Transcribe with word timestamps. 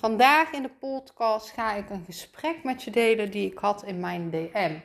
Vandaag 0.00 0.52
in 0.52 0.62
de 0.62 0.68
podcast 0.68 1.50
ga 1.50 1.74
ik 1.74 1.90
een 1.90 2.04
gesprek 2.04 2.64
met 2.64 2.82
je 2.82 2.90
delen 2.90 3.30
die 3.30 3.50
ik 3.50 3.58
had 3.58 3.84
in 3.84 4.00
mijn 4.00 4.30
DM. 4.30 4.78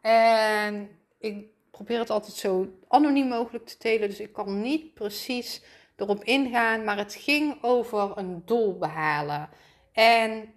En 0.00 0.98
ik 1.18 1.46
probeer 1.70 1.98
het 1.98 2.10
altijd 2.10 2.34
zo 2.34 2.66
anoniem 2.88 3.28
mogelijk 3.28 3.66
te 3.66 3.76
delen, 3.78 4.08
dus 4.08 4.20
ik 4.20 4.32
kan 4.32 4.60
niet 4.60 4.94
precies 4.94 5.62
erop 5.96 6.24
ingaan, 6.24 6.84
maar 6.84 6.96
het 6.96 7.14
ging 7.14 7.62
over 7.62 8.18
een 8.18 8.42
doel 8.44 8.78
behalen. 8.78 9.48
En 9.92 10.54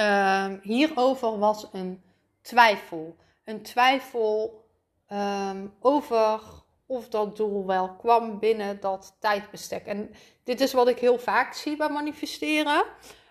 uh, 0.00 0.52
hierover 0.62 1.38
was 1.38 1.68
een 1.72 2.02
twijfel. 2.40 3.16
Een 3.44 3.62
twijfel 3.62 4.64
um, 5.12 5.74
over 5.80 6.40
of 6.86 7.08
dat 7.08 7.36
doel 7.36 7.66
wel 7.66 7.94
kwam 7.94 8.38
binnen 8.38 8.80
dat 8.80 9.16
tijdbestek. 9.20 9.86
En 9.86 10.14
dit 10.44 10.60
is 10.60 10.72
wat 10.72 10.88
ik 10.88 10.98
heel 10.98 11.18
vaak 11.18 11.54
zie 11.54 11.76
bij 11.76 11.88
manifesteren. 11.88 12.84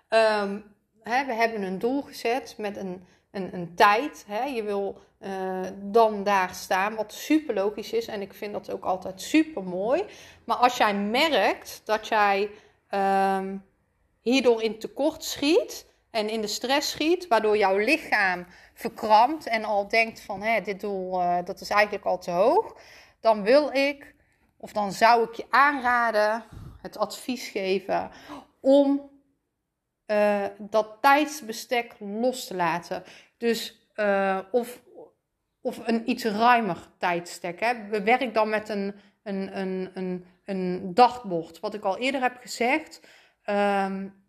Um, 0.10 0.76
hè, 1.02 1.26
we 1.26 1.34
hebben 1.34 1.64
een 1.64 1.80
doel 1.80 2.02
gezet 2.02 2.56
met 2.58 2.78
een, 2.78 3.06
een, 3.32 3.54
een 3.54 3.76
tijd. 3.76 4.26
Hè. 4.28 4.44
Je 4.44 4.64
wil 4.64 5.02
uh, 5.20 5.60
dan 5.82 6.24
daar 6.24 6.54
staan, 6.54 6.96
wat 6.96 7.14
super 7.14 7.54
logisch 7.54 7.94
is. 7.94 8.08
En 8.08 8.22
ik 8.22 8.34
vind 8.34 8.54
dat 8.54 8.72
ook 8.72 8.84
altijd 8.84 9.22
super 9.22 9.64
mooi. 9.64 10.06
Maar 10.46 10.58
als 10.58 10.78
jij 10.78 10.94
merkt 10.96 11.82
dat 11.86 12.08
jij 12.08 12.50
um, 13.38 13.66
hierdoor 14.22 14.62
in 14.64 14.80
tekort 14.80 15.24
schiet 15.24 15.86
en 16.12 16.30
in 16.30 16.42
de 16.42 16.48
stress 16.48 16.92
schiet, 16.92 17.28
waardoor 17.28 17.58
jouw 17.58 17.78
lichaam 17.78 18.46
verkrampt 18.74 19.48
en 19.48 19.64
al 19.64 19.88
denkt 19.88 20.22
van 20.22 20.42
hé, 20.42 20.62
dit 20.62 20.80
doel 20.80 21.22
uh, 21.22 21.38
dat 21.46 21.62
is 21.62 21.70
eigenlijk 21.70 22.06
al 22.06 22.20
te 22.20 22.32
hoog, 22.32 22.76
dan 23.26 23.44
wil 23.44 23.72
ik 23.72 24.16
of 24.58 24.72
dan 24.72 24.92
zou 24.92 25.24
ik 25.24 25.34
je 25.34 25.46
aanraden, 25.50 26.44
het 26.82 26.98
advies 26.98 27.48
geven 27.48 28.10
om 28.62 29.10
uh, 30.08 30.46
dat 30.60 30.98
tijdsbestek 31.02 31.96
los 32.00 32.48
te 32.48 32.56
laten. 32.56 33.04
Dus 33.38 33.90
uh, 33.96 34.40
of, 34.52 34.82
of 35.62 35.88
een 35.88 36.10
iets 36.10 36.24
ruimer 36.24 36.78
tijdstek. 36.98 37.60
Hè. 37.60 38.04
Werk 38.04 38.34
dan 38.34 38.50
met 38.50 38.70
een, 38.70 38.96
een, 39.24 39.60
een, 39.60 39.92
een, 39.94 40.26
een 40.46 40.94
dagbord. 40.94 41.60
Wat 41.60 41.74
ik 41.74 41.84
al 41.84 41.98
eerder 41.98 42.22
heb 42.22 42.38
gezegd. 42.42 43.02
Um, 43.46 44.24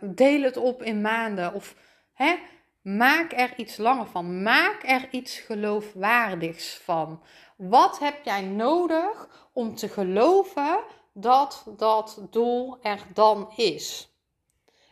deel 0.00 0.42
het 0.42 0.56
op 0.56 0.82
in 0.82 1.00
maanden. 1.00 1.54
Of 1.54 1.76
hè, 2.12 2.38
maak 2.82 3.32
er 3.32 3.52
iets 3.56 3.76
langer 3.76 4.06
van. 4.06 4.42
Maak 4.42 4.82
er 4.82 5.08
iets 5.10 5.38
geloofwaardigs 5.38 6.80
van. 6.84 7.22
Wat 7.56 7.98
heb 7.98 8.24
jij 8.24 8.42
nodig 8.42 9.28
om 9.52 9.74
te 9.74 9.88
geloven 9.88 10.78
dat 11.12 11.64
dat 11.76 12.26
doel 12.30 12.78
er 12.82 13.00
dan 13.14 13.52
is? 13.56 14.10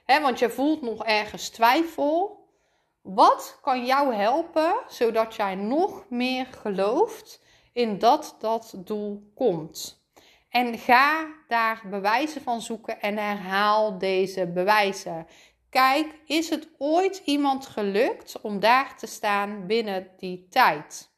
Want 0.07 0.39
je 0.39 0.51
voelt 0.51 0.83
nog 0.83 1.05
ergens 1.05 1.49
twijfel. 1.49 2.39
Wat 3.03 3.59
kan 3.63 3.87
jou 3.87 4.15
helpen 4.15 4.75
zodat 4.89 5.35
jij 5.35 5.55
nog 5.55 6.05
meer 6.09 6.47
gelooft 6.47 7.43
in 7.73 7.99
dat 7.99 8.37
dat 8.39 8.75
doel 8.77 9.33
komt? 9.35 10.01
En 10.49 10.79
ga 10.79 11.27
daar 11.49 11.83
bewijzen 11.91 12.43
van 12.43 12.61
zoeken 12.61 13.01
en 13.01 13.17
herhaal 13.17 13.99
deze 13.99 14.47
bewijzen. 14.47 15.27
Kijk, 15.71 16.21
is 16.27 16.51
het 16.51 16.69
ooit 16.79 17.23
iemand 17.25 17.67
gelukt 17.67 18.41
om 18.41 18.61
daar 18.61 18.99
te 18.99 19.07
staan 19.07 19.67
binnen 19.67 20.11
die 20.17 20.47
tijd? 20.49 21.11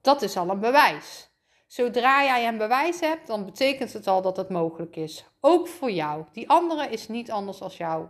Dat 0.00 0.22
is 0.22 0.36
al 0.36 0.50
een 0.50 0.60
bewijs. 0.60 1.30
Zodra 1.66 2.24
jij 2.24 2.48
een 2.48 2.58
bewijs 2.58 3.00
hebt, 3.00 3.26
dan 3.26 3.44
betekent 3.44 3.92
het 3.92 4.06
al 4.06 4.22
dat 4.22 4.36
het 4.36 4.48
mogelijk 4.48 4.96
is. 4.96 5.24
Ook 5.40 5.68
voor 5.68 5.90
jou. 5.90 6.24
Die 6.32 6.48
andere 6.48 6.88
is 6.88 7.08
niet 7.08 7.30
anders 7.30 7.60
als 7.60 7.76
jou. 7.76 8.06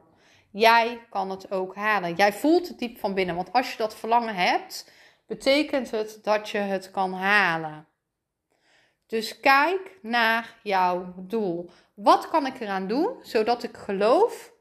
Jij 0.51 1.07
kan 1.11 1.31
het 1.31 1.51
ook 1.51 1.75
halen. 1.75 2.15
Jij 2.15 2.33
voelt 2.33 2.69
het 2.69 2.79
diep 2.79 2.99
van 2.99 3.15
binnen. 3.15 3.35
Want 3.35 3.53
als 3.53 3.71
je 3.71 3.77
dat 3.77 3.95
verlangen 3.95 4.35
hebt, 4.35 4.91
betekent 5.27 5.91
het 5.91 6.19
dat 6.23 6.49
je 6.49 6.59
het 6.59 6.91
kan 6.91 7.13
halen. 7.13 7.87
Dus 9.07 9.41
kijk 9.41 9.99
naar 10.03 10.59
jouw 10.63 11.15
doel. 11.17 11.71
Wat 11.95 12.29
kan 12.29 12.47
ik 12.47 12.61
eraan 12.61 12.89
doen 12.89 13.17
zodat 13.23 13.63
ik 13.63 13.77
geloof 13.77 14.55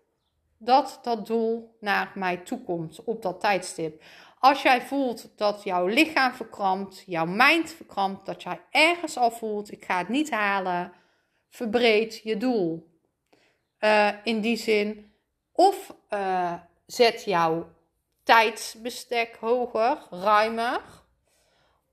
dat 0.66 1.00
dat 1.02 1.26
doel 1.28 1.76
naar 1.80 2.12
mij 2.16 2.38
toe 2.38 2.64
komt 2.64 3.04
op 3.04 3.22
dat 3.22 3.40
tijdstip? 3.40 4.04
Als 4.40 4.62
jij 4.62 4.82
voelt 4.82 5.38
dat 5.38 5.64
jouw 5.64 5.86
lichaam 5.86 6.34
verkrampt, 6.34 7.04
jouw 7.06 7.26
mind 7.26 7.72
verkrampt, 7.72 8.26
dat 8.26 8.44
jij 8.44 8.62
ergens 8.72 9.18
al 9.18 9.32
voelt, 9.32 9.72
ik 9.72 9.86
ga 9.86 9.98
het 9.98 10.10
niet 10.10 10.32
halen, 10.32 10.94
verbreed 11.50 12.22
je 12.24 12.38
doel. 12.38 12.94
Uh, 13.80 14.10
in 14.24 14.42
die 14.42 14.58
zin, 14.58 15.14
of 15.52 15.96
uh, 16.10 16.54
zet 16.86 17.24
jouw 17.24 17.70
tijdsbestek 18.24 19.38
hoger, 19.40 19.98
ruimer, 20.10 20.82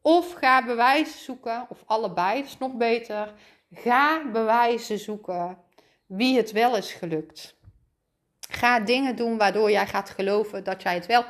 of 0.02 0.32
ga 0.32 0.64
bewijzen 0.64 1.20
zoeken, 1.20 1.66
of 1.68 1.82
allebei, 1.86 2.42
is 2.42 2.58
nog 2.58 2.72
beter. 2.72 3.32
Ga 3.70 4.30
bewijzen 4.30 4.98
zoeken 4.98 5.58
wie 6.06 6.36
het 6.36 6.52
wel 6.52 6.76
is 6.76 6.92
gelukt. 6.92 7.56
Ga 8.52 8.80
dingen 8.80 9.16
doen 9.16 9.38
waardoor 9.38 9.70
jij 9.70 9.86
gaat 9.86 10.10
geloven 10.10 10.64
dat 10.64 10.82
jij 10.82 10.94
het 10.94 11.06
wel 11.06 11.24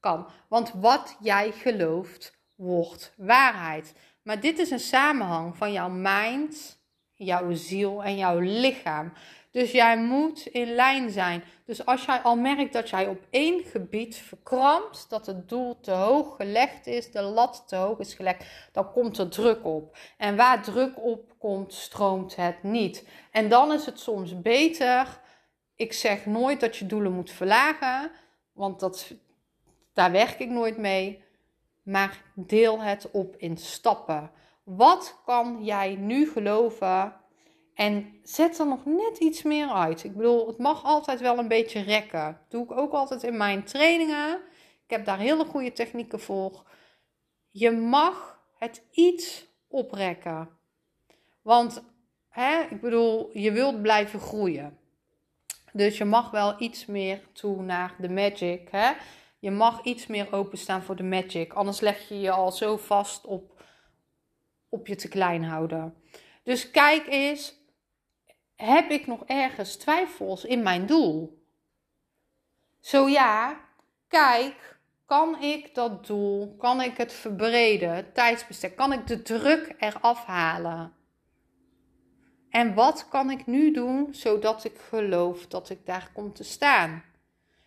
kan. 0.00 0.30
Want 0.48 0.72
wat 0.74 1.16
jij 1.20 1.52
gelooft, 1.52 2.38
wordt 2.54 3.12
waarheid. 3.16 3.94
Maar 4.22 4.40
dit 4.40 4.58
is 4.58 4.70
een 4.70 4.78
samenhang 4.78 5.56
van 5.56 5.72
jouw 5.72 5.88
mind, 5.88 6.78
jouw 7.12 7.52
ziel 7.52 8.04
en 8.04 8.16
jouw 8.16 8.38
lichaam. 8.38 9.12
Dus 9.50 9.70
jij 9.70 9.98
moet 9.98 10.46
in 10.46 10.74
lijn 10.74 11.10
zijn. 11.10 11.44
Dus 11.66 11.86
als 11.86 12.04
jij 12.04 12.18
al 12.18 12.36
merkt 12.36 12.72
dat 12.72 12.90
jij 12.90 13.06
op 13.06 13.26
één 13.30 13.64
gebied 13.64 14.16
verkrampt, 14.16 15.06
dat 15.08 15.26
het 15.26 15.48
doel 15.48 15.80
te 15.80 15.90
hoog 15.90 16.36
gelegd 16.36 16.86
is, 16.86 17.10
de 17.10 17.22
lat 17.22 17.64
te 17.66 17.76
hoog 17.76 17.98
is 17.98 18.14
gelegd, 18.14 18.44
dan 18.72 18.92
komt 18.92 19.18
er 19.18 19.28
druk 19.28 19.64
op. 19.64 19.96
En 20.18 20.36
waar 20.36 20.62
druk 20.62 21.04
op 21.04 21.34
komt, 21.38 21.74
stroomt 21.74 22.36
het 22.36 22.62
niet. 22.62 23.08
En 23.30 23.48
dan 23.48 23.72
is 23.72 23.86
het 23.86 24.00
soms 24.00 24.40
beter. 24.42 25.22
Ik 25.76 25.92
zeg 25.92 26.26
nooit 26.26 26.60
dat 26.60 26.76
je 26.76 26.86
doelen 26.86 27.12
moet 27.12 27.30
verlagen, 27.30 28.10
want 28.52 28.80
dat, 28.80 29.14
daar 29.92 30.10
werk 30.12 30.38
ik 30.38 30.48
nooit 30.48 30.76
mee. 30.76 31.22
Maar 31.82 32.22
deel 32.34 32.80
het 32.80 33.10
op 33.10 33.36
in 33.36 33.56
stappen. 33.56 34.30
Wat 34.62 35.20
kan 35.24 35.64
jij 35.64 35.94
nu 35.94 36.30
geloven 36.30 37.16
en 37.74 38.20
zet 38.22 38.58
er 38.58 38.66
nog 38.66 38.84
net 38.84 39.18
iets 39.18 39.42
meer 39.42 39.68
uit. 39.68 40.04
Ik 40.04 40.16
bedoel, 40.16 40.46
het 40.46 40.58
mag 40.58 40.84
altijd 40.84 41.20
wel 41.20 41.38
een 41.38 41.48
beetje 41.48 41.80
rekken. 41.80 42.24
Dat 42.24 42.50
doe 42.50 42.64
ik 42.64 42.72
ook 42.72 42.92
altijd 42.92 43.22
in 43.22 43.36
mijn 43.36 43.64
trainingen. 43.64 44.40
Ik 44.84 44.90
heb 44.90 45.04
daar 45.04 45.18
hele 45.18 45.44
goede 45.44 45.72
technieken 45.72 46.20
voor. 46.20 46.62
Je 47.50 47.70
mag 47.70 48.40
het 48.58 48.82
iets 48.90 49.46
oprekken. 49.68 50.48
Want, 51.42 51.84
hè, 52.28 52.60
ik 52.70 52.80
bedoel, 52.80 53.30
je 53.32 53.52
wilt 53.52 53.82
blijven 53.82 54.20
groeien. 54.20 54.78
Dus 55.76 55.98
je 55.98 56.04
mag 56.04 56.30
wel 56.30 56.54
iets 56.58 56.86
meer 56.86 57.22
toe 57.32 57.62
naar 57.62 57.94
de 57.98 58.08
magic. 58.08 58.68
Hè? 58.70 58.92
Je 59.38 59.50
mag 59.50 59.82
iets 59.82 60.06
meer 60.06 60.32
openstaan 60.32 60.82
voor 60.82 60.96
de 60.96 61.02
magic. 61.02 61.52
Anders 61.52 61.80
leg 61.80 62.08
je 62.08 62.20
je 62.20 62.30
al 62.30 62.52
zo 62.52 62.76
vast 62.76 63.24
op, 63.24 63.62
op 64.68 64.86
je 64.86 64.94
te 64.94 65.08
klein 65.08 65.44
houden. 65.44 65.94
Dus 66.42 66.70
kijk 66.70 67.06
eens, 67.06 67.54
heb 68.54 68.90
ik 68.90 69.06
nog 69.06 69.24
ergens 69.26 69.76
twijfels 69.76 70.44
in 70.44 70.62
mijn 70.62 70.86
doel? 70.86 71.46
Zo 72.80 73.08
ja, 73.08 73.60
kijk, 74.08 74.78
kan 75.06 75.42
ik 75.42 75.74
dat 75.74 76.06
doel, 76.06 76.56
kan 76.56 76.80
ik 76.80 76.96
het 76.96 77.12
verbreden, 77.12 78.12
tijdsbestek, 78.12 78.76
kan 78.76 78.92
ik 78.92 79.06
de 79.06 79.22
druk 79.22 79.74
eraf 79.78 80.24
halen? 80.24 81.03
En 82.54 82.74
wat 82.74 83.08
kan 83.08 83.30
ik 83.30 83.46
nu 83.46 83.70
doen 83.72 84.08
zodat 84.10 84.64
ik 84.64 84.78
geloof 84.88 85.46
dat 85.46 85.70
ik 85.70 85.86
daar 85.86 86.10
kom 86.12 86.32
te 86.32 86.44
staan? 86.44 87.02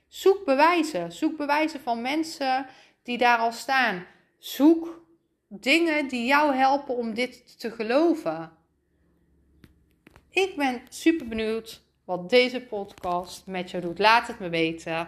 Zoek 0.07 0.45
bewijzen. 0.45 1.11
Zoek 1.11 1.37
bewijzen 1.37 1.79
van 1.79 2.01
mensen 2.01 2.65
die 3.03 3.17
daar 3.17 3.37
al 3.37 3.51
staan. 3.51 4.05
Zoek 4.37 5.01
dingen 5.47 6.07
die 6.07 6.25
jou 6.25 6.55
helpen 6.55 6.95
om 6.95 7.13
dit 7.13 7.59
te 7.59 7.71
geloven. 7.71 8.51
Ik 10.29 10.55
ben 10.55 10.81
super 10.89 11.27
benieuwd 11.27 11.81
wat 12.03 12.29
deze 12.29 12.61
podcast 12.61 13.45
met 13.45 13.71
jou 13.71 13.83
doet. 13.83 13.99
Laat 13.99 14.27
het 14.27 14.39
me 14.39 14.49
weten. 14.49 15.07